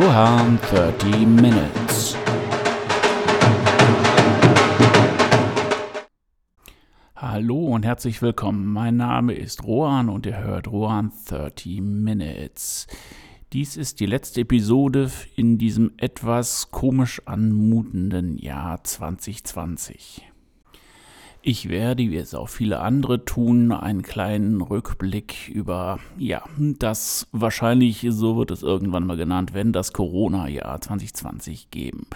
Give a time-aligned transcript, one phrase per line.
[0.00, 2.16] Rohan 30 Minutes.
[7.16, 8.64] Hallo und herzlich willkommen.
[8.66, 12.86] Mein Name ist Rohan und ihr hört Rohan 30 Minutes.
[13.52, 20.22] Dies ist die letzte Episode in diesem etwas komisch anmutenden Jahr 2020.
[21.40, 28.04] Ich werde, wie es auch viele andere tun, einen kleinen Rückblick über, ja, das wahrscheinlich,
[28.10, 32.06] so wird es irgendwann mal genannt, wenn das Corona-Jahr 2020 geben.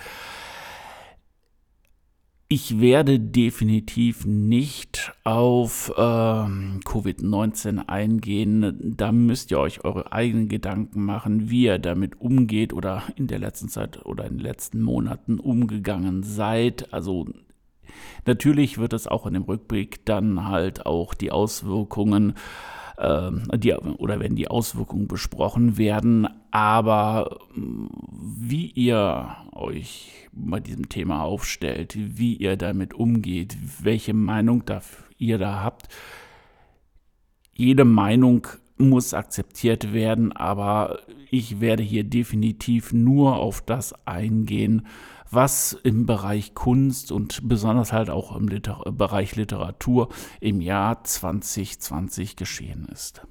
[2.48, 8.94] Ich werde definitiv nicht auf äh, Covid-19 eingehen.
[8.94, 13.38] Da müsst ihr euch eure eigenen Gedanken machen, wie ihr damit umgeht oder in der
[13.38, 16.92] letzten Zeit oder in den letzten Monaten umgegangen seid.
[16.92, 17.26] Also
[18.26, 22.34] Natürlich wird es auch in dem Rückblick dann halt auch die Auswirkungen
[22.98, 30.88] äh, die, oder wenn die Auswirkungen besprochen werden, aber mm, wie ihr euch bei diesem
[30.88, 34.64] Thema aufstellt, wie ihr damit umgeht, welche Meinung
[35.18, 35.88] ihr da habt,
[37.54, 38.46] jede Meinung
[38.78, 41.00] muss akzeptiert werden, aber
[41.30, 44.86] ich werde hier definitiv nur auf das eingehen,
[45.32, 50.08] was im Bereich Kunst und besonders halt auch im Liter Bereich Literatur
[50.40, 53.22] im Jahr 2020 geschehen ist.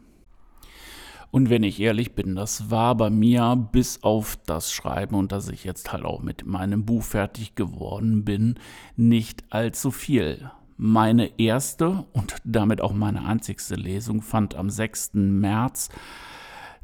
[1.31, 5.47] Und wenn ich ehrlich bin, das war bei mir bis auf das Schreiben und dass
[5.47, 8.55] ich jetzt halt auch mit meinem Buch fertig geworden bin,
[8.97, 10.51] nicht allzu viel.
[10.75, 15.11] Meine erste und damit auch meine einzigste Lesung fand am 6.
[15.13, 15.89] März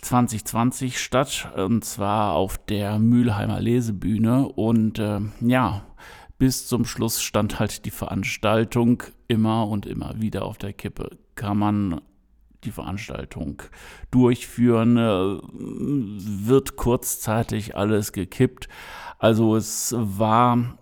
[0.01, 4.47] 2020 statt, und zwar auf der Mülheimer Lesebühne.
[4.47, 5.85] Und äh, ja,
[6.37, 11.17] bis zum Schluss stand halt die Veranstaltung immer und immer wieder auf der Kippe.
[11.35, 12.01] Kann man
[12.63, 13.63] die Veranstaltung
[14.11, 15.39] durchführen, äh,
[16.47, 18.67] wird kurzzeitig alles gekippt.
[19.19, 20.77] Also es war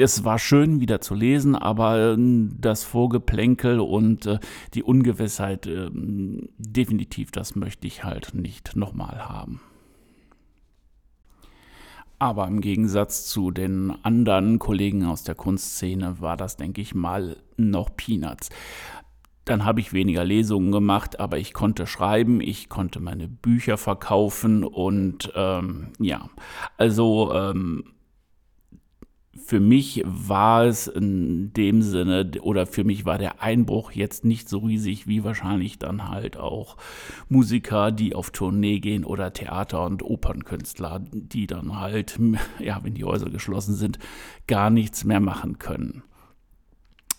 [0.00, 4.38] es war schön wieder zu lesen, aber äh, das Vorgeplänkel und äh,
[4.74, 9.60] die Ungewissheit, äh, definitiv, das möchte ich halt nicht nochmal haben.
[12.18, 17.36] Aber im Gegensatz zu den anderen Kollegen aus der Kunstszene war das, denke ich mal,
[17.56, 18.50] noch Peanuts.
[19.44, 24.64] Dann habe ich weniger Lesungen gemacht, aber ich konnte schreiben, ich konnte meine Bücher verkaufen
[24.64, 26.30] und ähm, ja,
[26.78, 27.93] also ähm,
[29.36, 34.48] für mich war es in dem Sinne, oder für mich war der Einbruch jetzt nicht
[34.48, 36.76] so riesig wie wahrscheinlich dann halt auch
[37.28, 42.18] Musiker, die auf Tournee gehen oder Theater- und Opernkünstler, die dann halt,
[42.58, 43.98] ja, wenn die Häuser geschlossen sind,
[44.46, 46.02] gar nichts mehr machen können.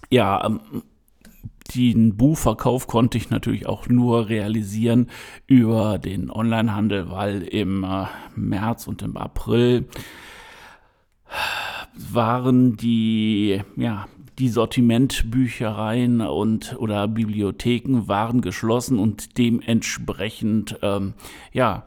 [0.09, 0.62] Ja, ähm,
[1.74, 5.09] den Buchverkauf konnte ich natürlich auch nur realisieren
[5.47, 8.06] über den Onlinehandel, weil im äh,
[8.36, 9.88] März und im April
[11.97, 14.07] waren die, ja,
[14.39, 21.13] die Sortimentbüchereien und oder Bibliotheken waren geschlossen und dementsprechend ähm,
[21.53, 21.84] ja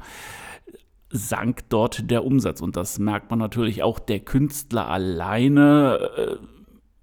[1.11, 2.61] sank dort der Umsatz.
[2.61, 6.37] Und das merkt man natürlich auch der Künstler alleine äh,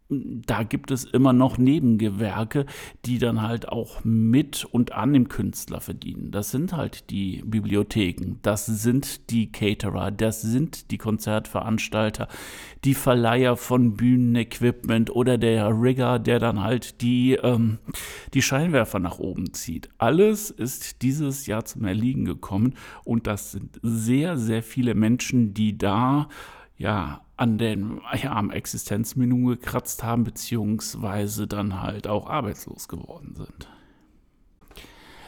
[0.07, 2.67] da gibt es immer noch Nebengewerke,
[3.05, 6.29] die dann halt auch mit und an dem Künstler verdienen.
[6.29, 12.27] Das sind halt die Bibliotheken, das sind die Caterer, das sind die Konzertveranstalter,
[12.83, 17.79] die Verleiher von Bühnenequipment oder der Rigger, der dann halt die, ähm,
[18.35, 19.89] die Scheinwerfer nach oben zieht.
[19.97, 25.79] Alles ist dieses Jahr zum Erliegen gekommen und das sind sehr, sehr viele Menschen, die
[25.79, 26.29] da
[26.77, 28.51] ja, an den, ja, am
[29.46, 33.68] gekratzt haben, beziehungsweise dann halt auch arbeitslos geworden sind.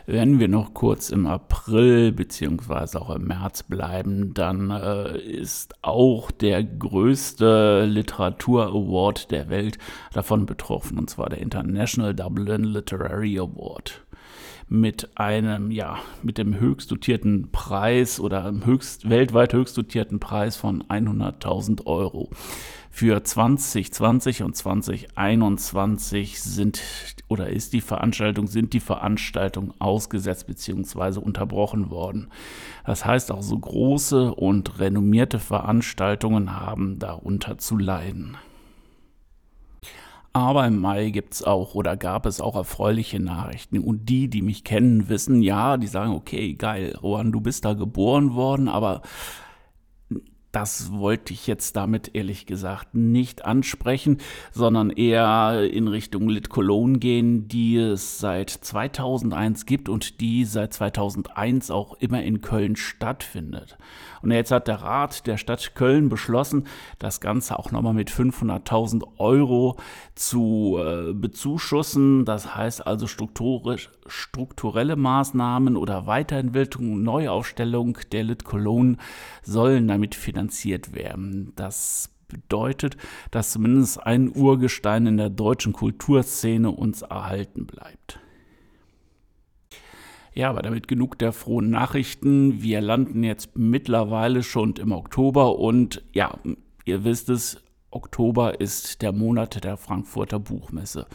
[0.09, 6.31] Wenn wir noch kurz im April beziehungsweise auch im März bleiben, dann äh, ist auch
[6.31, 9.77] der größte Literatur Award der Welt
[10.13, 14.06] davon betroffen, und zwar der International Dublin Literary Award
[14.69, 20.83] mit einem, ja, mit dem höchst dotierten Preis oder höchst, weltweit höchst dotierten Preis von
[20.83, 22.29] 100.000 Euro.
[22.89, 26.81] Für 2020 und 2021 sind
[27.27, 31.19] oder ist die Veranstaltung, sind die Veranstaltungen ausgesetzt bzw.
[31.19, 32.29] unterbrochen worden.
[32.85, 38.37] Das heißt auch so große und renommierte Veranstaltungen haben darunter zu leiden.
[40.33, 43.79] Aber im Mai gibt es auch oder gab es auch erfreuliche Nachrichten.
[43.79, 47.73] Und die, die mich kennen, wissen, ja, die sagen, okay, geil, Rohan, du bist da
[47.73, 49.01] geboren worden, aber
[50.57, 54.17] das wollte ich jetzt damit ehrlich gesagt nicht ansprechen,
[54.51, 60.73] sondern eher in Richtung Lit Cologne gehen, die es seit 2001 gibt und die seit
[60.73, 63.77] 2001 auch immer in Köln stattfindet.
[64.23, 66.63] Und jetzt hat der Rat der Stadt Köln beschlossen,
[66.97, 69.77] das Ganze auch nochmal mit 500.000 Euro
[70.15, 72.25] zu äh, bezuschussen.
[72.25, 73.05] Das heißt also
[74.07, 78.97] strukturelle Maßnahmen oder Weiterentwicklung, Neuaufstellung der Lit Cologne
[79.43, 81.53] sollen damit finanziert werden.
[81.55, 82.97] Das bedeutet,
[83.31, 88.19] dass zumindest ein Urgestein in der deutschen Kulturszene uns erhalten bleibt.
[90.33, 92.61] Ja, aber damit genug der frohen Nachrichten.
[92.61, 96.37] Wir landen jetzt mittlerweile schon im Oktober und ja,
[96.85, 101.07] ihr wisst es, Oktober ist der Monat der Frankfurter Buchmesse.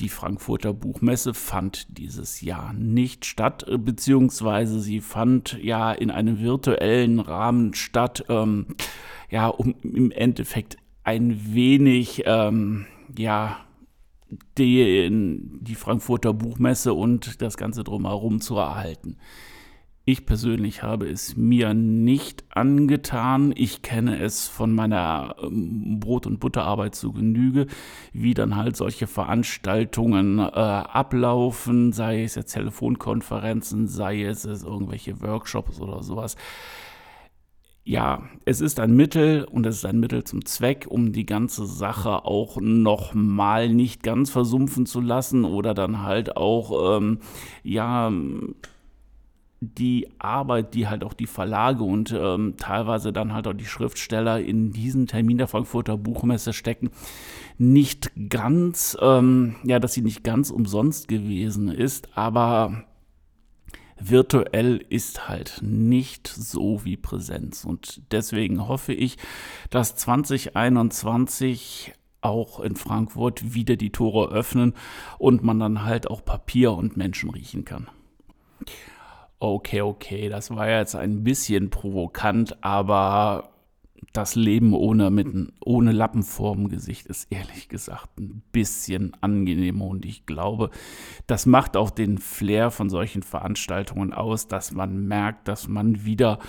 [0.00, 7.18] Die Frankfurter Buchmesse fand dieses Jahr nicht statt, beziehungsweise sie fand ja in einem virtuellen
[7.18, 8.76] Rahmen statt, ähm,
[9.28, 12.86] ja, um im Endeffekt ein wenig, ähm,
[13.16, 13.56] ja,
[14.56, 19.16] die, die Frankfurter Buchmesse und das Ganze drumherum zu erhalten.
[20.08, 23.52] Ich persönlich habe es mir nicht angetan.
[23.54, 27.66] Ich kenne es von meiner ähm, Brot- und Butterarbeit zu Genüge,
[28.14, 35.20] wie dann halt solche Veranstaltungen äh, ablaufen, sei es jetzt Telefonkonferenzen, sei es, es irgendwelche
[35.20, 36.36] Workshops oder sowas
[37.84, 41.64] ja, es ist ein Mittel und es ist ein Mittel zum Zweck, um die ganze
[41.64, 47.20] Sache auch nochmal nicht ganz versumpfen zu lassen oder dann halt auch, ähm,
[47.62, 48.12] ja,
[49.60, 54.40] die Arbeit, die halt auch die Verlage und ähm, teilweise dann halt auch die Schriftsteller
[54.40, 56.90] in diesen Termin der Frankfurter Buchmesse stecken,
[57.56, 62.84] nicht ganz, ähm, ja, dass sie nicht ganz umsonst gewesen ist, aber
[64.00, 67.64] virtuell ist halt nicht so wie Präsenz.
[67.64, 69.16] Und deswegen hoffe ich,
[69.70, 74.74] dass 2021 auch in Frankfurt wieder die Tore öffnen
[75.18, 77.88] und man dann halt auch Papier und Menschen riechen kann.
[79.40, 83.50] Okay, okay, das war jetzt ein bisschen provokant, aber
[84.12, 85.28] das Leben ohne, mit,
[85.64, 90.70] ohne Lappen vorm Gesicht ist ehrlich gesagt ein bisschen angenehmer und ich glaube,
[91.26, 96.40] das macht auch den Flair von solchen Veranstaltungen aus, dass man merkt, dass man wieder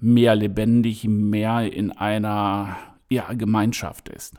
[0.00, 2.76] mehr lebendig, mehr in einer
[3.10, 4.34] ja, Gemeinschaft ist.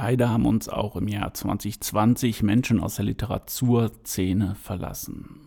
[0.00, 5.40] Leider haben uns auch im Jahr 2020 Menschen aus der Literaturszene verlassen.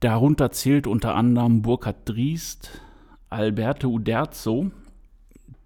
[0.00, 2.82] Darunter zählt unter anderem Burkhard Driest,
[3.30, 4.70] Alberto Uderzo,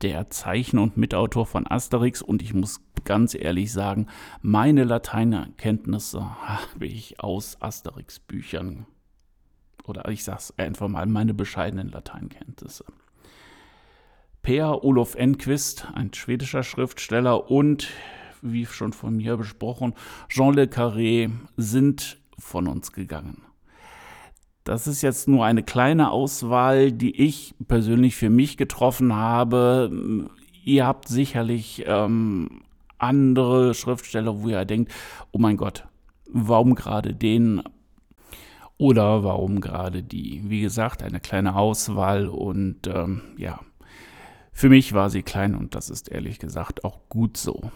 [0.00, 2.22] der Zeichner und Mitautor von Asterix.
[2.22, 4.06] Und ich muss ganz ehrlich sagen,
[4.40, 8.86] meine Lateinkenntnisse habe ich aus Asterix-Büchern.
[9.82, 12.84] Oder ich sage es einfach mal, meine bescheidenen Lateinkenntnisse.
[14.48, 17.88] Per Olof Enquist, ein schwedischer Schriftsteller, und
[18.40, 19.92] wie schon von mir besprochen,
[20.30, 23.42] Jean Le Carré sind von uns gegangen.
[24.64, 30.30] Das ist jetzt nur eine kleine Auswahl, die ich persönlich für mich getroffen habe.
[30.64, 32.62] Ihr habt sicherlich ähm,
[32.96, 34.90] andere Schriftsteller, wo ihr denkt,
[35.30, 35.86] oh mein Gott,
[36.26, 37.62] warum gerade den
[38.78, 40.40] oder warum gerade die?
[40.46, 43.60] Wie gesagt, eine kleine Auswahl und ähm, ja,
[44.58, 47.70] für mich war sie klein und das ist ehrlich gesagt auch gut so.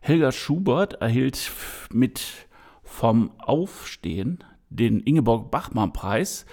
[0.00, 1.52] Helga Schubert erhielt
[1.90, 2.48] mit
[2.82, 6.44] Vom Aufstehen den Ingeborg Bachmann-Preis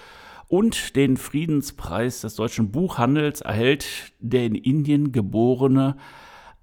[0.48, 5.98] und den Friedenspreis des deutschen Buchhandels erhält der in Indien geborene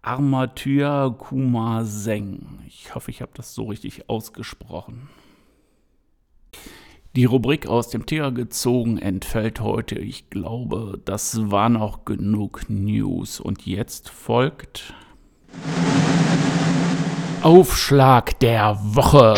[0.06, 2.60] Armatyr Kumar Seng.
[2.68, 5.08] Ich hoffe, ich habe das so richtig ausgesprochen.
[7.16, 9.98] Die Rubrik aus dem Tier gezogen entfällt heute.
[9.98, 13.40] Ich glaube, das waren auch genug News.
[13.40, 14.94] Und jetzt folgt
[17.42, 19.34] Aufschlag der Woche.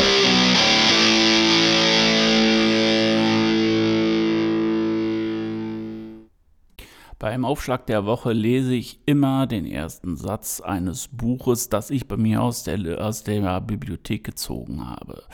[7.19, 12.17] Beim Aufschlag der Woche lese ich immer den ersten Satz eines Buches, das ich bei
[12.17, 15.25] mir aus der, aus der Bibliothek gezogen habe.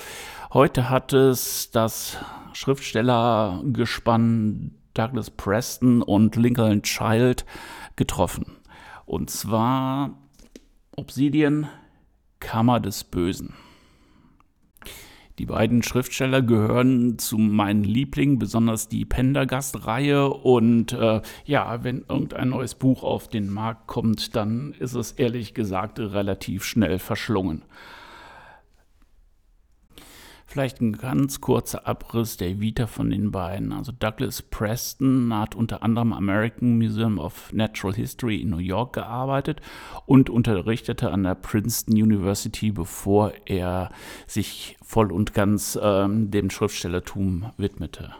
[0.54, 2.16] Heute hat es das
[2.54, 7.44] Schriftstellergespann Douglas Preston und Lincoln Child
[7.96, 8.56] getroffen.
[9.04, 10.16] Und zwar
[10.96, 11.68] Obsidian,
[12.40, 13.52] Kammer des Bösen.
[15.38, 20.28] Die beiden Schriftsteller gehören zu meinen Lieblingen, besonders die Pendergast-Reihe.
[20.28, 25.52] Und äh, ja, wenn irgendein neues Buch auf den Markt kommt, dann ist es ehrlich
[25.52, 27.62] gesagt relativ schnell verschlungen.
[30.54, 33.72] Vielleicht ein ganz kurzer Abriss der Vita von den beiden.
[33.72, 38.92] Also Douglas Preston hat unter anderem am American Museum of Natural History in New York
[38.92, 39.60] gearbeitet
[40.06, 43.90] und unterrichtete an der Princeton University, bevor er
[44.28, 48.14] sich voll und ganz ähm, dem Schriftstellertum widmete.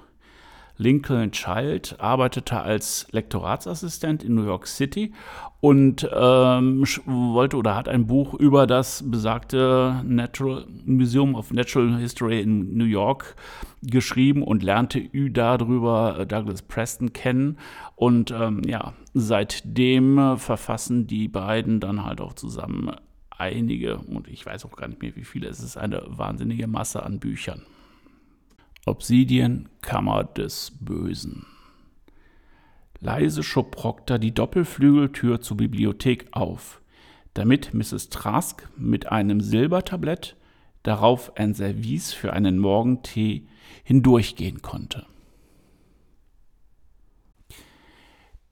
[0.76, 5.12] Lincoln Child arbeitete als Lektoratsassistent in New York City
[5.60, 12.40] und ähm, wollte oder hat ein Buch über das besagte Natural Museum of Natural History
[12.40, 13.36] in New York
[13.82, 17.58] geschrieben und lernte darüber äh, Douglas Preston kennen.
[17.94, 22.90] Und ähm, ja, seitdem verfassen die beiden dann halt auch zusammen
[23.30, 27.02] einige, und ich weiß auch gar nicht mehr wie viele, es ist eine wahnsinnige Masse
[27.02, 27.62] an Büchern.
[28.86, 31.46] Obsidian Kammer des Bösen.
[33.00, 36.82] Leise schob Proctor die Doppelflügeltür zur Bibliothek auf,
[37.32, 38.10] damit Mrs.
[38.10, 40.36] Trask mit einem Silbertablett,
[40.82, 43.46] darauf ein Service für einen Morgentee,
[43.84, 45.06] hindurchgehen konnte.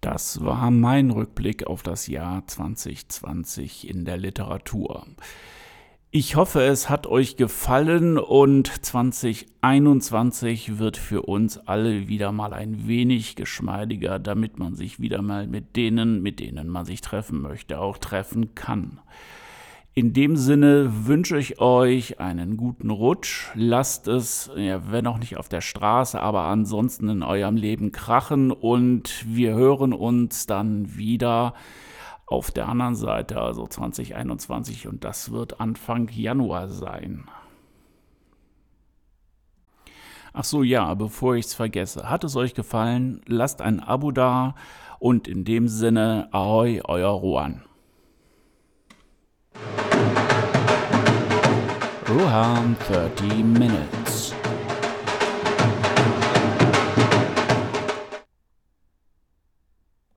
[0.00, 5.06] Das war mein Rückblick auf das Jahr 2020 in der Literatur.
[6.14, 12.86] Ich hoffe, es hat euch gefallen und 2021 wird für uns alle wieder mal ein
[12.86, 17.80] wenig geschmeidiger, damit man sich wieder mal mit denen, mit denen man sich treffen möchte,
[17.80, 19.00] auch treffen kann.
[19.94, 23.48] In dem Sinne wünsche ich euch einen guten Rutsch.
[23.54, 28.50] Lasst es, ja, wenn auch nicht auf der Straße, aber ansonsten in eurem Leben krachen
[28.50, 31.54] und wir hören uns dann wieder
[32.32, 37.24] auf der anderen Seite, also 2021, und das wird Anfang Januar sein.
[40.32, 43.20] Ach so, ja, bevor ich es vergesse, hat es euch gefallen?
[43.26, 44.54] Lasst ein Abo da
[44.98, 47.62] und in dem Sinne, ahoi, euer Rohan.
[52.08, 54.34] Rohan 30 Minutes.